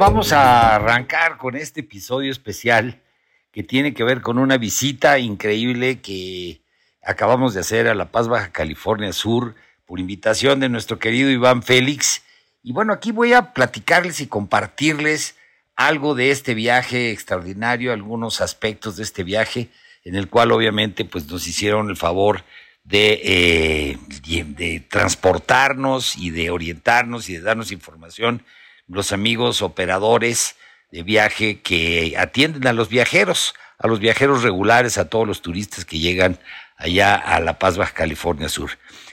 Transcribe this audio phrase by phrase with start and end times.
[0.00, 3.02] Vamos a arrancar con este episodio especial
[3.52, 6.62] que tiene que ver con una visita increíble que
[7.04, 11.62] acabamos de hacer a La Paz, Baja California Sur, por invitación de nuestro querido Iván
[11.62, 12.22] Félix.
[12.62, 15.36] Y bueno, aquí voy a platicarles y compartirles
[15.76, 19.68] algo de este viaje extraordinario, algunos aspectos de este viaje,
[20.04, 22.44] en el cual obviamente pues nos hicieron el favor
[22.84, 23.98] de, eh,
[24.46, 28.42] de transportarnos y de orientarnos y de darnos información
[28.90, 30.56] los amigos operadores
[30.90, 35.84] de viaje que atienden a los viajeros, a los viajeros regulares, a todos los turistas
[35.84, 36.38] que llegan
[36.76, 38.72] allá a La Paz, Baja California Sur.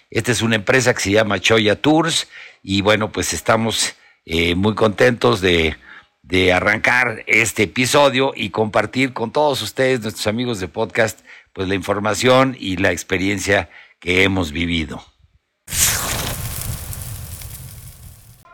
[0.10, 2.28] Esta es una empresa que se llama Choya Tours
[2.64, 5.78] y bueno, pues estamos eh, muy contentos de,
[6.24, 11.20] de arrancar este episodio y compartir con todos ustedes, nuestros amigos de podcast,
[11.54, 15.04] pues la información y la experiencia que hemos vivido.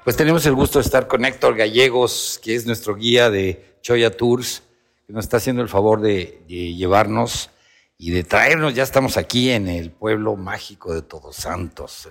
[0.04, 4.12] Pues tenemos el gusto de estar con Héctor Gallegos, que es nuestro guía de Choya
[4.12, 4.62] Tours,
[5.08, 7.52] que nos está haciendo el favor de, llevarnos
[7.98, 8.74] y de traernos.
[8.74, 12.10] Ya estamos aquí en el pueblo mágico de Todos Santos,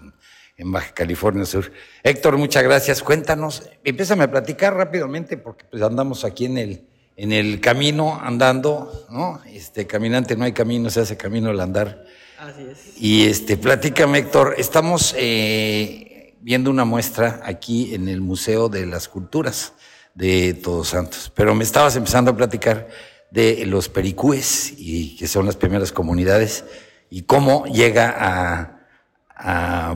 [0.57, 1.71] en, Baja California Sur.
[2.03, 3.03] Héctor, muchas gracias.
[3.03, 9.07] Cuéntanos, empiézame a platicar rápidamente, porque pues andamos aquí en el, en el camino andando,
[9.11, 9.43] ¿no?
[9.53, 12.07] Este caminante no hay camino, se hace camino al andar.
[12.39, 13.03] Así es.
[13.03, 16.12] Y este, platícame, Héctor, estamos eh,
[16.43, 19.73] viendo una muestra aquí en el Museo de las Culturas
[20.15, 21.33] de Todos Santos.
[21.35, 22.89] Pero me estabas empezando a platicar
[23.31, 26.65] de los pericúes, y que son las primeras comunidades,
[27.09, 28.79] y cómo llega a,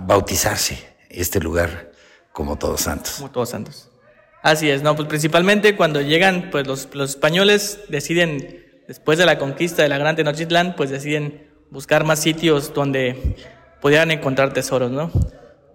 [0.06, 1.92] bautizarse este lugar
[2.32, 3.14] como Todos Santos.
[3.18, 3.90] Como Todos Santos.
[4.42, 9.38] Así es, no, pues principalmente cuando llegan, pues los, los españoles deciden, después de la
[9.38, 13.36] conquista de la Gran Tenochtitlán, pues deciden buscar más sitios donde
[13.80, 15.12] pudieran encontrar tesoros, ¿no?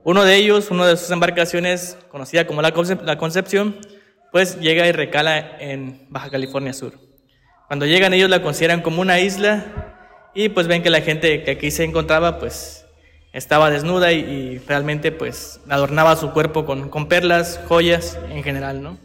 [0.03, 3.77] Uno de ellos, una de sus embarcaciones, conocida como la, Concepción,
[4.31, 6.93] pues llega y recala en Baja California Sur.
[7.67, 11.51] Cuando llegan ellos la consideran como una isla y pues ven que la gente que
[11.51, 12.83] aquí se encontraba pues
[13.31, 18.97] estaba desnuda y, realmente pues adornaba su cuerpo con, con, perlas, joyas en general, ¿no?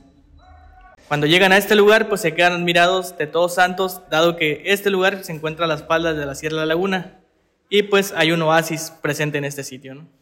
[1.09, 4.89] Cuando llegan a este lugar pues se quedan admirados de todos santos, dado que este
[4.89, 7.21] lugar se encuentra a las faldas de la Sierra de la Laguna
[7.69, 10.17] y pues hay un oasis presente en este sitio, ¿no?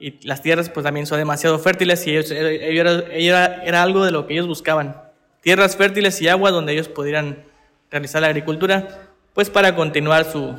[0.00, 4.26] Y las tierras pues también son demasiado fértiles y ellos, era, era, algo de lo
[4.26, 4.96] que ellos buscaban.
[5.42, 7.44] Tierras fértiles y agua donde ellos pudieran
[7.90, 10.58] realizar la agricultura, pues para continuar su,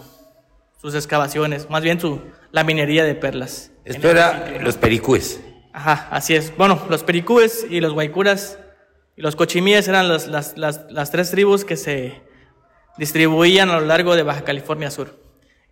[0.80, 2.22] sus excavaciones, más bien su,
[2.52, 3.72] la minería de perlas.
[3.84, 5.42] Esto era los pericúes.
[5.74, 6.56] Ajá, así es.
[6.56, 8.60] Bueno, los pericúes y los guaycuras
[9.18, 12.22] y los cochimíes eran las, las, las, las tres tribus que se
[13.00, 15.20] distribuían a lo largo de Baja California Sur.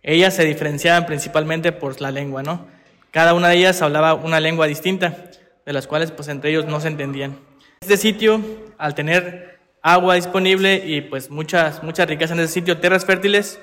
[0.02, 2.79] Ellas se diferenciaban principalmente por la lengua, ¿no?
[3.10, 5.16] Cada una de ellas hablaba una lengua distinta,
[5.66, 7.40] de las cuales pues entre ellos no se entendían.
[7.80, 8.40] Este sitio,
[8.78, 13.60] al tener agua disponible y pues muchas, muchas riquezas en ese sitio, tierras fértiles,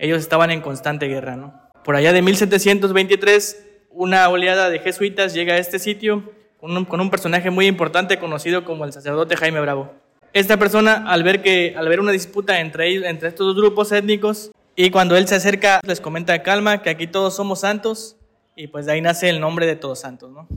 [0.00, 1.36] ellos estaban en constante guerra.
[1.36, 1.54] ¿no?
[1.84, 7.00] Por allá de 1723, una oleada de jesuitas llega a este sitio con un, con
[7.00, 9.94] un personaje muy importante conocido como el sacerdote Jaime Bravo.
[10.32, 13.92] Esta persona, al ver, que, al ver una disputa entre, ellos, entre estos dos grupos
[13.92, 18.17] étnicos, y cuando él se acerca, les comenta calma que aquí todos somos santos
[18.58, 20.48] y pues de ahí nace el nombre de Todos Santos, ¿no?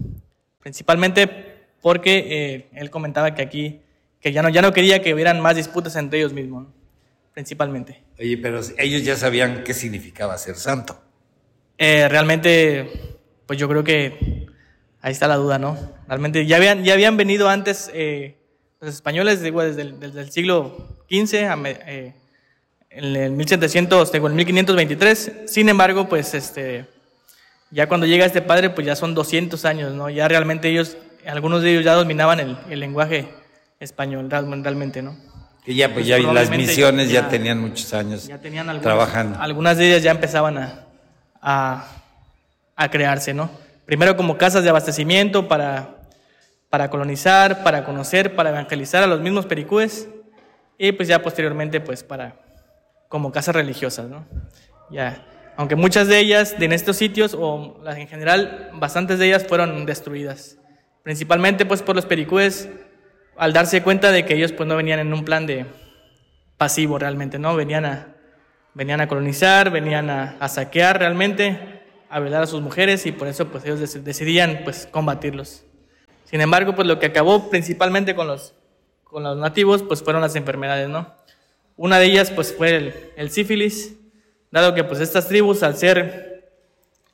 [0.59, 1.27] Principalmente
[1.81, 3.81] porque eh, él comentaba que aquí,
[4.19, 6.67] que ya no, ya no quería que hubieran más disputas entre ellos mismos.
[7.33, 8.01] principalmente.
[8.19, 10.99] Oye, pero ellos ya sabían qué significaba ser santo.
[11.77, 12.89] Eh, realmente,
[13.45, 14.47] pues yo creo que
[15.01, 15.77] ahí está la duda, ¿no?
[16.07, 18.35] Realmente ya habían, ya habían venido antes eh,
[18.79, 22.15] los españoles digo, desde, el, desde, el, siglo XV a, eh,
[22.89, 25.31] en el 1700, digo, en 1523.
[25.45, 26.87] Sin embargo, pues este,
[27.71, 30.09] ya cuando llega este padre, pues ya son 200 años, ¿no?
[30.09, 33.29] Ya realmente ellos, algunos de ellos ya dominaban el, el lenguaje
[33.79, 35.15] español, realmente, ¿no?
[35.63, 39.39] Que ya, pues, ya las misiones ya, ya, tenían muchos años ya tenían algunas, trabajando.
[39.39, 40.87] Algunas de ellas ya empezaban a,
[41.41, 41.87] a,
[42.75, 43.49] a crearse, ¿no?
[43.85, 45.97] Primero como casas de abastecimiento para,
[46.69, 50.07] para colonizar, para conocer, para evangelizar a los mismos pericúes
[50.77, 52.35] y pues ya posteriormente pues para
[53.07, 54.25] como casas religiosas, ¿no?
[54.89, 55.23] Ya,
[55.61, 59.85] aunque muchas de ellas en estos sitios o las en general bastantes de ellas fueron
[59.85, 60.57] destruidas,
[61.03, 62.67] principalmente pues por los pericúes
[63.37, 65.67] al darse cuenta de que ellos pues no venían en un plan de
[66.57, 67.55] pasivo realmente, ¿no?
[67.55, 68.15] Venían a
[68.73, 73.47] venían a colonizar, venían a, saquear realmente, a violar a sus mujeres y por eso
[73.49, 75.63] pues ellos decidían pues combatirlos.
[76.25, 78.55] Sin embargo, pues lo que acabó principalmente con los,
[79.03, 81.13] con los nativos pues fueron las enfermedades, ¿no?
[81.75, 84.00] Una de ellas pues fue el sífilis,
[84.51, 86.53] dado que pues estas tribus al ser,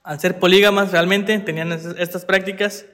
[0.03, 2.85] al ser polígamas realmente tenían estas prácticas,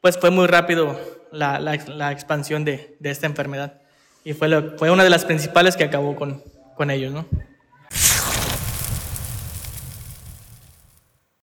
[0.00, 0.98] pues fue muy rápido
[1.30, 3.80] la, la, la expansión de, de, esta enfermedad.
[4.24, 6.42] Y fue, lo, fue una de las principales que acabó con,
[6.76, 7.26] con ellos, ¿no?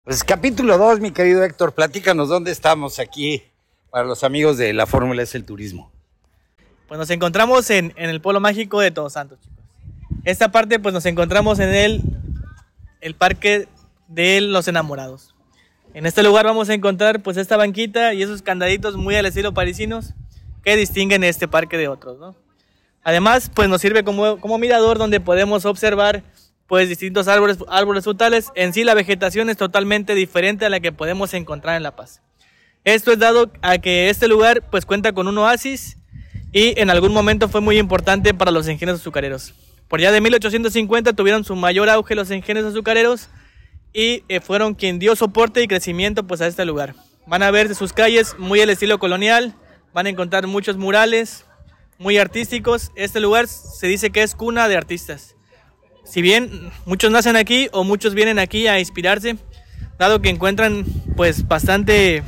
[0.04, 3.44] Pues capítulo 2, mi querido Héctor, platícanos dónde estamos aquí
[3.90, 5.92] para los amigos de la Fórmula es el turismo.
[6.88, 9.58] Pues nos encontramos en, en, el Polo Mágico de Todos Santos, chicos.
[10.24, 12.02] Esta parte, pues nos encontramos en el,
[13.02, 13.68] el Parque
[14.08, 15.36] de los Enamorados.
[15.94, 19.54] En este lugar vamos a encontrar pues esta banquita y esos candaditos muy al estilo
[19.54, 20.14] parisinos
[20.64, 22.36] que distinguen este parque de otros, ¿no?
[23.04, 26.24] Además, pues nos sirve como, como mirador donde podemos observar
[26.68, 28.52] pues distintos árboles, árboles frutales.
[28.54, 32.22] En sí la vegetación es totalmente diferente a la que podemos encontrar en La Paz.
[32.84, 35.98] Esto es dado a que este lugar pues cuenta con un oasis
[36.52, 39.54] y en algún momento fue muy importante para los ingenios azucareros.
[39.88, 43.30] Por ya de 1850 tuvieron su mayor auge los ingenios azucareros
[43.94, 46.96] y eh, fueron quien dio soporte y crecimiento pues a este lugar.
[47.26, 49.56] Van a ver sus calles muy al estilo colonial,
[49.94, 51.46] van a encontrar muchos murales
[51.98, 52.92] muy artísticos.
[52.96, 55.38] Este lugar se dice que es cuna de artistas
[56.08, 59.36] si bien muchos nacen aquí o muchos vienen aquí a inspirarse,
[60.00, 60.86] dado que encuentran
[61.16, 62.24] pues bastante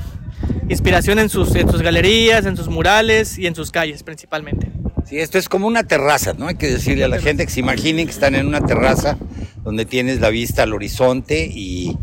[0.67, 4.69] inspiración en sus galerías, en sus murales y en sus calles principalmente.
[5.09, 6.45] Sí, esto es como una terraza, ¿no?
[6.45, 9.17] Hay que decirle a la gente que se imaginen que están en una terraza
[9.63, 11.97] donde tienes la vista al horizonte y,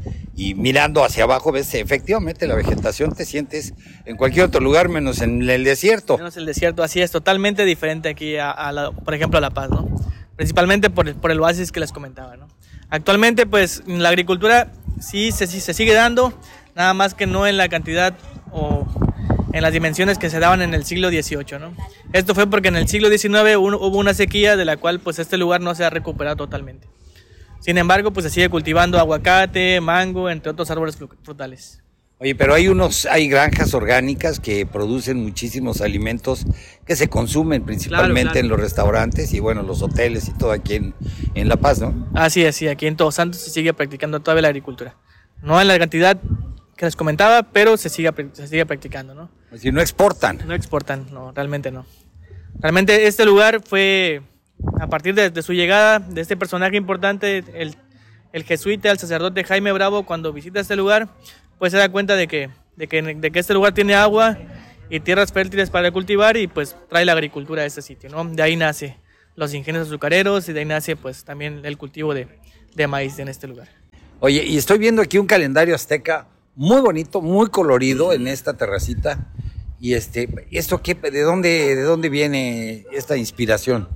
[0.57, 3.75] mirando hacia abajo ves efectivamente la vegetación, te sientes
[4.07, 6.19] en cualquier otro lugar menos en el desierto.
[6.19, 9.71] Menos el desierto, así es, totalmente diferente aquí, a, la, por ejemplo, a La Paz,
[9.71, 9.89] ¿no?
[10.35, 12.37] principalmente por, por el oasis que les comentaba.
[12.37, 12.49] ¿no?
[12.91, 16.37] Actualmente, pues la agricultura sí se, sí se sigue dando,
[16.75, 18.15] nada más que no en la cantidad
[18.51, 18.85] o
[19.57, 21.59] en las dimensiones que se daban en el siglo XVIII.
[21.59, 21.75] ¿no?
[22.13, 25.39] Esto fue porque en el siglo XIX hubo una sequía de la cual pues este
[25.39, 26.87] lugar no se ha recuperado totalmente.
[27.61, 31.83] Sin embargo, pues se sigue cultivando aguacate, mango, entre otros árboles frutales.
[32.19, 36.47] Oye, pero hay unos, hay granjas orgánicas que producen muchísimos alimentos
[36.87, 38.41] que se consumen principalmente claro, claro.
[38.41, 40.95] en los restaurantes y bueno, los hoteles y todo aquí en,
[41.35, 42.09] en La Paz, ¿no?
[42.15, 44.97] Así es, sí, aquí en Todos Santos se sigue practicando todavía la agricultura.
[45.43, 46.19] No en la cantidad
[46.77, 49.31] que les comentaba, pero se sigue, se sigue practicando, ¿no?
[49.49, 50.41] Pues si no exportan.
[50.47, 51.87] No exportan, no, realmente no.
[52.61, 54.23] Realmente este lugar fue,
[54.79, 57.77] a partir de, de su llegada, de este personaje importante, el,
[58.33, 61.09] el jesuita, el sacerdote Jaime Bravo, cuando visita este lugar,
[61.59, 64.37] pues se da cuenta de que, de que, de que este lugar tiene agua
[64.91, 68.25] y tierras fértiles para cultivar y pues trae la agricultura a este sitio, ¿no?
[68.25, 68.99] De ahí nace
[69.35, 72.29] los ingenios azucareros y de ahí nace pues también el cultivo de,
[72.75, 73.69] de maíz en este lugar.
[74.21, 79.31] Oye, y estoy viendo aquí un calendario azteca muy bonito, muy colorido en esta terracita.
[79.79, 83.89] Y este, ¿esto qué, de dónde, de dónde viene esta inspiración?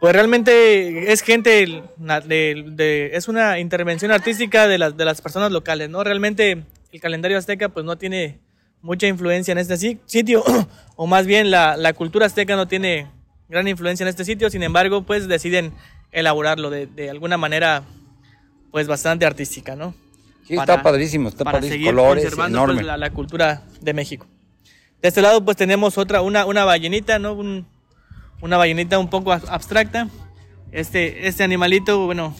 [0.00, 1.82] Pues realmente es gente,
[2.26, 6.04] de, de, es una intervención artística de las, de las personas locales, ¿no?
[6.04, 8.38] Realmente el calendario azteca pues no tiene
[8.80, 10.44] mucha influencia en este sitio,
[10.96, 13.10] o más bien la, la, cultura azteca no tiene
[13.48, 15.72] gran influencia en este sitio, sin embargo pues deciden
[16.12, 17.82] elaborarlo de, de alguna manera
[18.70, 19.94] pues bastante artística, ¿no?
[20.46, 22.74] Sí, para, está padrísimo, está para padrísimo, seguir colores, conservando enorme.
[22.74, 24.26] pues, la, la, cultura de México.
[25.00, 27.32] De este lado pues tenemos otra, una, una ballenita, ¿no?
[27.34, 27.66] Un,
[28.40, 30.08] una ballenita un poco abstracta.
[30.70, 32.34] Este, este animalito, bueno,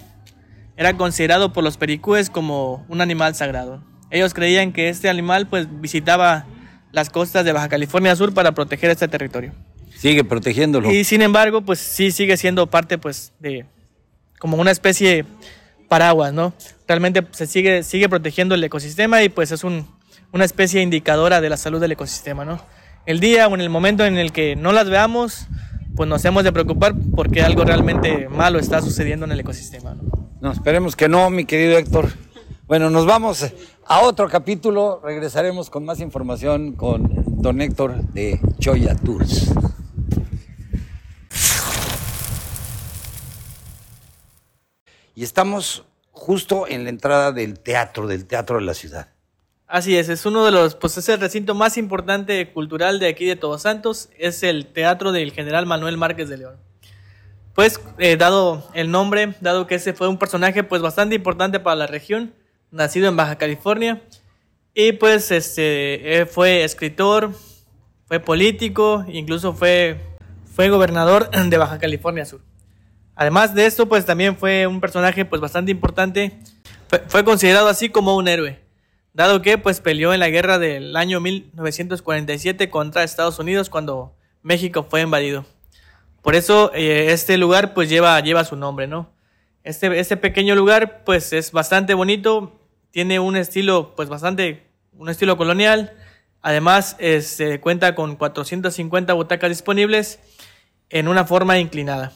[0.77, 3.83] era considerado por los pericúes como un animal sagrado.
[4.11, 6.47] Ellos creían que este animal pues visitaba
[6.93, 9.53] las costas de Baja California Sur para proteger este territorio.
[9.97, 10.93] Sigue protegiéndolo.
[10.93, 13.67] Y sin embargo, pues sí sigue siendo parte pues de,
[14.39, 15.25] como una especie
[15.95, 16.53] paraguas, ¿no?
[16.89, 19.87] Realmente se sigue, sigue protegiendo el ecosistema y pues es un,
[20.33, 22.59] una especie indicadora de la salud del ecosistema, ¿no?
[23.07, 25.47] El día o en el momento en el que no las veamos,
[25.95, 30.31] pues nos hemos de preocupar porque algo realmente malo está sucediendo en el ecosistema, ¿no?
[30.41, 32.09] No, esperemos que no, mi querido Héctor.
[32.67, 33.47] Bueno, nos vamos
[33.87, 35.01] a otro capítulo.
[35.01, 37.09] Regresaremos con más información con
[37.41, 39.55] don Héctor de Choya Tours.
[45.15, 49.09] Y estamos justo en la entrada del teatro, del teatro de la ciudad.
[49.67, 53.25] Así es, es uno de los, pues es el recinto más importante cultural de aquí
[53.25, 56.57] de Todos Santos, es el teatro del general Manuel Márquez de León.
[57.55, 61.77] Pues, eh, dado el nombre, dado que ese fue un personaje pues bastante importante para
[61.77, 62.35] la región,
[62.71, 64.03] nacido en Baja California,
[64.75, 67.33] y pues este, fue escritor,
[68.07, 69.99] fue político, incluso fue,
[70.55, 72.43] fue gobernador de Baja California Sur.
[73.17, 76.39] Además de esto, pues también fue un personaje pues bastante importante.
[77.09, 78.61] Fue, considerado así como un héroe,
[79.13, 84.87] dado que pues peleó en la guerra del año 1947 contra Estados Unidos cuando México
[84.89, 85.45] fue invadido.
[86.23, 89.11] Por eso eh, este lugar pues lleva, lleva su nombre, ¿no?
[89.63, 92.53] Este, este pequeño lugar pues es bastante bonito,
[92.91, 94.67] tiene un estilo pues bastante,
[94.97, 95.93] un estilo colonial.
[96.43, 100.21] Además, se cuenta con 450 butacas disponibles
[100.91, 102.13] en una forma inclinada.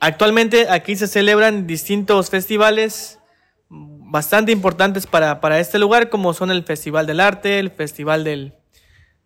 [0.00, 3.18] Actualmente aquí se celebran distintos festivales
[3.68, 8.54] bastante importantes para, este lugar, como son el Festival del Arte, el Festival del,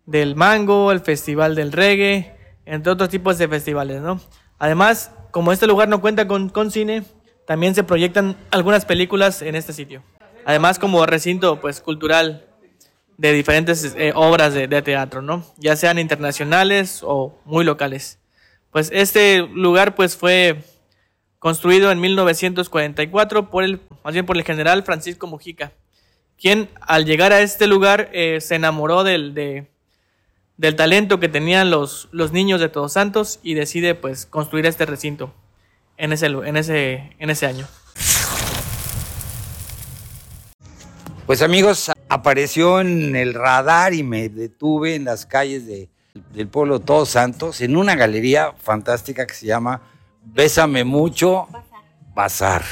[0.05, 2.35] del Mango, el Festival del Reggae,
[2.65, 4.19] entre otros tipos de festivales, ¿no?
[4.57, 7.03] Además, como este lugar no cuenta con, con cine,
[7.45, 10.03] también se proyectan algunas películas en este sitio.
[10.45, 12.45] Además, como recinto pues, cultural
[13.17, 15.45] de diferentes eh, obras de, de teatro, ¿no?
[15.57, 18.18] Ya sean internacionales o muy locales.
[18.71, 20.63] Pues este lugar pues fue
[21.39, 25.71] construido en 1944 por el, más bien por el general Francisco Mujica,
[26.39, 29.33] quien al llegar a este lugar eh, se enamoró del,
[30.57, 34.85] del talento que tenían los, los niños de Todos Santos y decide pues construir este
[34.85, 35.33] recinto
[35.97, 37.67] en ese, en ese, en ese año.
[41.25, 46.79] Pues amigos, apareció en el radar y me detuve en las calles de del pueblo
[46.79, 49.81] Todos Santos, en una galería fantástica que se llama
[50.23, 51.47] Bésame Mucho
[52.15, 52.63] Bazar.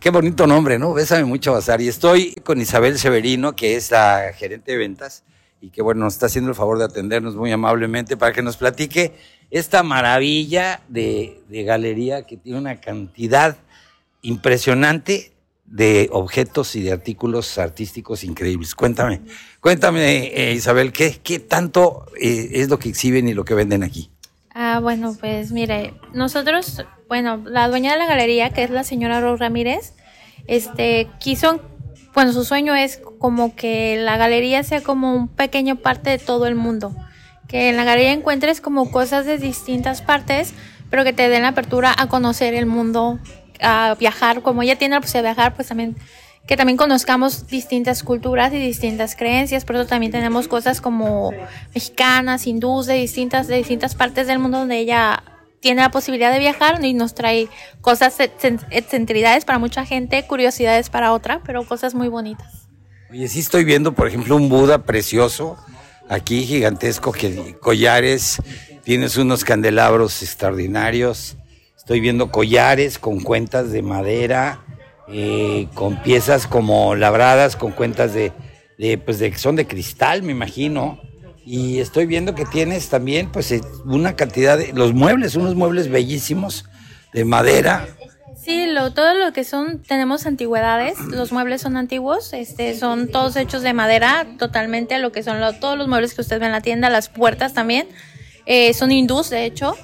[0.00, 0.92] Qué bonito nombre, ¿no?
[0.92, 1.80] Bésame Mucho Bazar.
[1.80, 5.24] Y estoy con Isabel Severino, que es la gerente de ventas
[5.60, 8.56] y que, bueno, nos está haciendo el favor de atendernos muy amablemente para que nos
[8.56, 9.14] platique
[9.50, 13.56] esta maravilla de, de galería que tiene una cantidad
[14.22, 15.32] impresionante
[15.64, 18.74] de objetos y de artículos artísticos increíbles.
[18.74, 19.22] Cuéntame,
[19.60, 23.82] cuéntame, eh, Isabel, ¿qué, ¿qué tanto eh, es lo que exhiben y lo que venden
[23.82, 24.10] aquí?
[24.54, 29.20] Ah, bueno, pues mire, nosotros, bueno, la dueña de la galería, que es la señora
[29.20, 29.94] Rose Ramírez,
[30.46, 31.60] este, quiso,
[32.14, 36.46] bueno, su sueño es como que la galería sea como un pequeño parte de todo
[36.46, 36.94] el mundo,
[37.48, 40.52] que en la galería encuentres como cosas de distintas partes,
[40.90, 43.18] pero que te den la apertura a conocer el mundo
[43.62, 45.96] a viajar, como ella tiene la posibilidad de viajar, pues también
[46.46, 51.30] que también conozcamos distintas culturas y distintas creencias, por eso también tenemos cosas como
[51.74, 55.22] mexicanas, hindúes, de distintas, de distintas partes del mundo donde ella
[55.60, 57.48] tiene la posibilidad de viajar y nos trae
[57.80, 62.68] cosas, excentricidades para mucha gente, curiosidades para otra, pero cosas muy bonitas.
[63.10, 65.56] Oye, sí estoy viendo, por ejemplo, un Buda precioso,
[66.08, 68.42] aquí gigantesco, que collares,
[68.82, 71.36] tienes unos candelabros extraordinarios,
[71.82, 74.60] Estoy viendo collares con cuentas de madera,
[75.08, 78.32] eh, con piezas como labradas, con cuentas de,
[78.98, 81.00] pues de, son de cristal, me imagino.
[81.44, 85.90] Y estoy viendo que tienes también, pues, eh, una cantidad de, los muebles, unos muebles
[85.90, 86.66] bellísimos
[87.12, 87.88] de madera.
[88.40, 93.34] Sí, lo, todo lo que son, tenemos antigüedades, los muebles son antiguos, este, son todos
[93.34, 96.60] hechos de madera, totalmente lo que son todos los muebles que usted ve en la
[96.60, 97.88] tienda, las puertas también,
[98.46, 99.74] eh, son hindús, de hecho,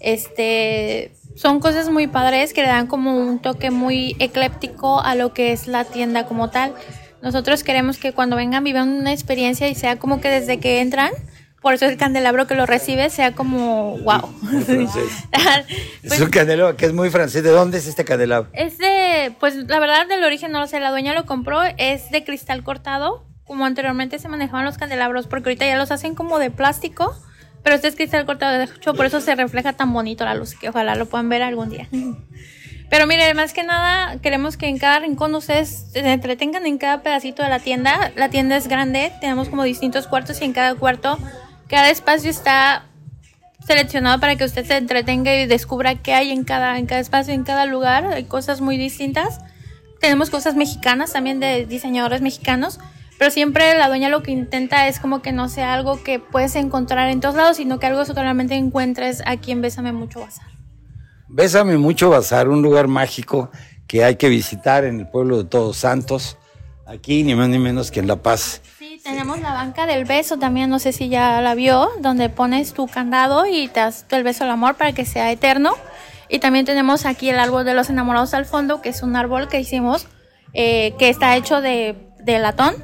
[0.00, 5.32] este, son cosas muy padres que le dan como un toque muy ecléptico a lo
[5.32, 6.74] que es la tienda como tal.
[7.22, 11.10] Nosotros queremos que cuando vengan vivan una experiencia y sea como que desde que entran,
[11.60, 14.32] por eso el candelabro que lo recibe sea como wow.
[16.02, 17.42] es un candelabro que es muy francés.
[17.42, 18.48] ¿De dónde es este candelabro?
[18.52, 22.10] Es de, pues la verdad del origen no lo sé, la dueña lo compró, es
[22.10, 26.38] de cristal cortado, como anteriormente se manejaban los candelabros, porque ahorita ya los hacen como
[26.38, 27.14] de plástico
[27.66, 30.54] pero este es cristal cortado de hecho, por eso se refleja tan bonito la luz,
[30.54, 31.88] que ojalá lo puedan ver algún día.
[32.90, 37.02] Pero mire, más que nada, queremos que en cada rincón ustedes se entretengan en cada
[37.02, 38.12] pedacito de la tienda.
[38.14, 41.18] La tienda es grande, tenemos como distintos cuartos y en cada cuarto,
[41.66, 42.84] cada espacio está
[43.66, 47.34] seleccionado para que usted se entretenga y descubra qué hay en cada, en cada espacio,
[47.34, 48.06] en cada lugar.
[48.06, 49.40] Hay cosas muy distintas.
[50.00, 52.78] Tenemos cosas mexicanas también de diseñadores mexicanos,
[53.18, 56.54] pero siempre la dueña lo que intenta es como que no sea algo que puedes
[56.56, 60.46] encontrar en todos lados, sino que algo solamente encuentres aquí en Bésame Mucho Bazar.
[61.28, 63.50] Bésame Mucho Bazar, un lugar mágico
[63.86, 66.36] que hay que visitar en el pueblo de Todos Santos,
[66.86, 68.60] aquí ni más ni menos que en La Paz.
[68.78, 72.74] Sí, tenemos la banca del beso también, no sé si ya la vio, donde pones
[72.74, 75.72] tu candado y te das el beso al amor para que sea eterno.
[76.28, 79.48] Y también tenemos aquí el árbol de los enamorados al fondo, que es un árbol
[79.48, 80.08] que hicimos,
[80.52, 82.74] eh, que está hecho de, de latón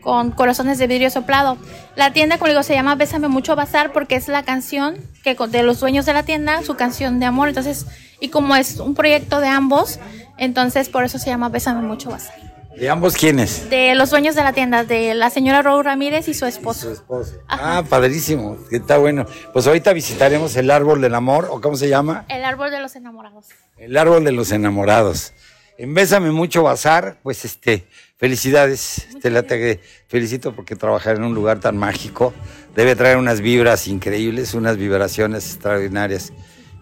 [0.00, 1.58] con corazones de vidrio soplado.
[1.96, 5.62] La tienda, como digo, se llama Bésame Mucho Bazar porque es la canción que de
[5.62, 7.48] los dueños de la tienda, su canción de amor.
[7.48, 7.86] Entonces,
[8.20, 9.98] y como es un proyecto de ambos,
[10.38, 12.50] entonces por eso se llama Bésame Mucho Bazar.
[12.76, 13.68] ¿De ambos quiénes?
[13.68, 16.86] De los dueños de la tienda, de la señora Raúl Ramírez y su esposo.
[16.86, 17.34] su esposo.
[17.46, 19.26] Ah, padrísimo, está bueno.
[19.52, 22.24] Pues ahorita visitaremos el árbol del amor, ¿o cómo se llama?
[22.28, 23.48] El árbol de los enamorados.
[23.76, 25.34] El árbol de los enamorados.
[25.80, 27.86] En Bésame Mucho Bazar, pues este,
[28.18, 32.34] felicidades, te la te felicito porque trabajar en un lugar tan mágico
[32.76, 36.34] debe traer unas vibras increíbles, unas vibraciones extraordinarias.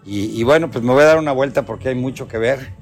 [0.05, 2.73] Y, y bueno, pues me voy a dar una vuelta porque hay mucho que ver.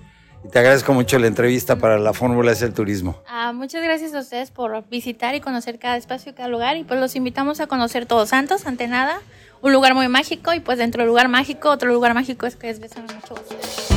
[0.43, 3.21] Y te agradezco mucho la entrevista para la Fórmula es el Turismo.
[3.27, 6.77] Ah, muchas gracias a ustedes por visitar y conocer cada espacio, cada lugar.
[6.77, 9.21] Y pues los invitamos a conocer Todos Santos, ante nada.
[9.62, 12.71] Un lugar muy mágico y pues dentro del lugar mágico, otro lugar mágico es que
[12.71, 13.97] es Besame Mucho Bazar.